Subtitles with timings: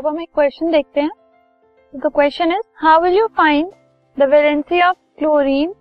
[0.00, 1.10] अब हम एक क्वेश्चन देखते हैं।
[1.96, 3.72] The question is how will you find
[4.18, 5.72] the valency of chlorine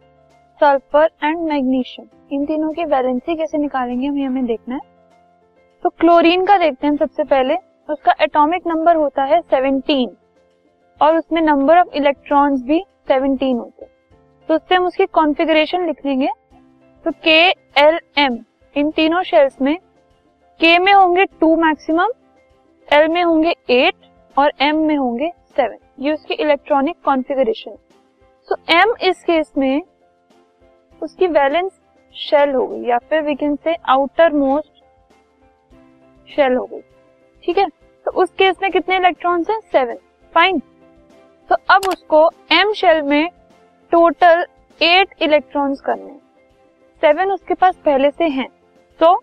[0.59, 4.81] sulphur and magnesium इन तीनों की वैलेंसी कैसे निकालेंगे हमें हमें देखना है।
[5.83, 7.55] तो क्लोरीन का देखते हैं सबसे पहले।
[7.89, 10.09] उसका एटॉमिक नंबर होता है 17
[11.01, 13.91] और उसमें नंबर ऑफ़ इलेक्ट्रॉन्स भी 17 होते हैं।
[14.47, 16.29] तो उससे हम उसकी कॉन्फ़िगरेशन लिख लेंगे।
[17.05, 17.39] तो के
[17.81, 18.37] एल एम
[18.75, 19.75] इन तीनों शेल्स में
[20.59, 22.07] के में होंगे टू मैक्सिमम
[22.93, 24.08] एल में होंगे एट
[24.39, 27.75] और एम में होंगे सेवन ये उसकी इलेक्ट्रॉनिक कॉन्फ़िगरेशन
[28.49, 29.81] सो एम इस केस में
[31.01, 31.71] उसकी वैलेंस
[32.15, 33.75] शेल हो गई, या फिर we can say
[34.33, 34.83] outermost
[36.27, 36.81] shell हो गई.
[37.43, 37.67] ठीक है?
[38.05, 39.59] तो उस केस में कितने इलेक्ट्रॉन्स हैं?
[39.61, 39.97] सेवन
[40.33, 40.59] फाइन
[41.49, 43.29] तो अब उसको एम शेल में
[43.91, 44.45] टोटल
[44.81, 46.17] एट इलेक्ट्रॉन्स करने
[47.01, 48.47] सेवन उसके पास पहले से हैं.
[48.99, 49.15] तो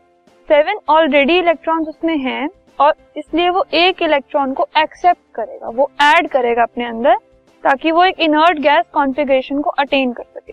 [0.49, 2.49] सेवन ऑलरेडी इलेक्ट्रॉन्स उसमें हैं.
[2.79, 7.17] और इसलिए वो एक इलेक्ट्रॉन को एक्सेप्ट करेगा, वो ऐड करेगा अपने अंदर,
[7.65, 10.53] ताकि वो एक इनर्ट गैस कॉन्फ़िगरेशन को अटेन कर सके।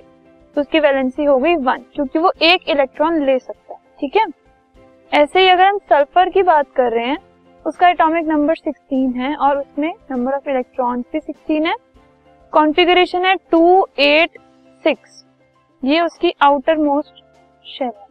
[0.55, 4.25] तो उसकी वैलेंसी हो गई वन क्योंकि वो एक इलेक्ट्रॉन ले सकता है, ठीक है?
[5.11, 7.17] ऐसे ही अगर हम सल्फ़र की बात कर रहे हैं,
[7.65, 11.75] उसका एटॉमिक नंबर 16 है और उसमें नंबर ऑफ़ इलेक्ट्रॉन्स भी 16 है।
[12.53, 14.39] कॉन्फ़िगरेशन है टू एट
[14.83, 15.23] सिक्स
[15.83, 17.23] ये उसकी आउटर मोस्ट
[17.65, 18.07] शेल है।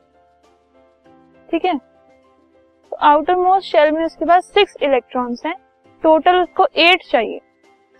[1.50, 1.78] ठीक है?
[3.01, 5.55] आउटर मोस्ट शेल में उसके पास सिक्स इलेक्ट्रॉन्स हैं।
[6.05, 7.41] टोटल उसको एट चाहिए।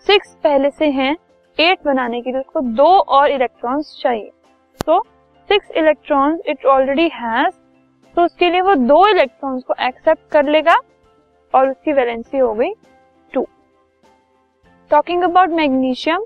[0.07, 1.17] सिक्स पहले से हैं।
[1.59, 4.31] एट बनाने के लिए उसको दो और इलेक्ट्रॉन्स चाहिए।
[4.81, 5.01] तो
[5.49, 7.55] six electrons it already has
[8.17, 10.77] तो उसके लिए वो दो इलेक्ट्रॉन्स को एक्सेप्ट कर लेगा
[11.55, 12.73] और उसकी वैलेंसी हो गई
[13.33, 13.47] टू
[14.91, 16.25] टॉकिंग अबाउट मैग्नीशियम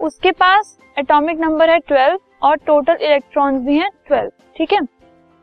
[0.00, 4.80] उसके पास एटॉमिक नंबर है ट्वेल्व और टोटल इलेक्ट्रॉन्स भी हैं ट्वेल्व ठीक है?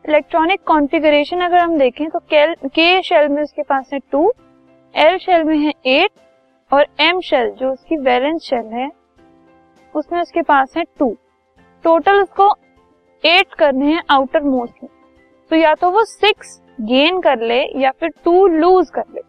[0.05, 4.31] इलेक्ट्रॉनिक कॉन्फ़िगरेशन अगर हम देखें तो के शेल में उसके पास है टू
[4.95, 6.11] एल शेल में है एट
[6.71, 8.89] और एम शेल जो उसकी वैलेंस शेल है
[9.95, 11.09] उसमें उसके पास है टू
[11.85, 12.49] टोटल उसको
[13.23, 14.89] एट करने हैं आउटर मोस्ट में.
[15.51, 19.21] तो या तो वो सिक्स गेन कर ले या फिर टू लूज कर ले.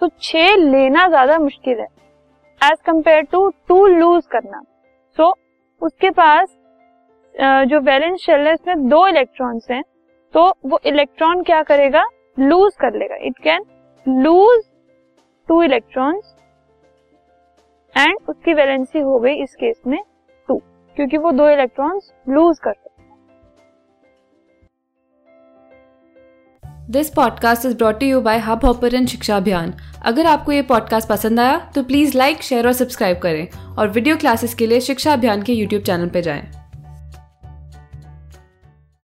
[0.00, 1.86] तो छ लेना ज़्यादा मुश्किल है.
[2.60, 4.62] As compare to to lose करना.
[5.18, 5.34] सो so,
[5.82, 6.56] उसके पास
[7.68, 9.82] जो वैलेंस शेल है उसमें दो इलेक्ट्रॉन्स हैं.
[10.36, 12.02] तो वो इलेक्ट्रॉन क्या करेगा?
[12.38, 13.62] लूज कर लेगा। It can
[14.06, 14.64] lose
[15.48, 16.34] two electrons
[17.94, 19.98] and उसकी वैलेंसी हो गई इस केस में
[20.48, 20.56] टू
[20.96, 23.04] क्योंकि वो दो इलेक्ट्रॉन्स लूज कर सकते
[26.92, 29.72] this podcast is brought you by Hubhopper शिक्षा अभियान
[30.04, 33.48] अगर आपको ये पॉडकास्ट पसंद आया तो प्लीज़ लाइक शेयर और सब्सक्राइब करें।
[33.78, 36.55] और वीडियो क्लासेस के लिए शिक्षा अभियान के यूट्यूब चैनल पर जाएँ।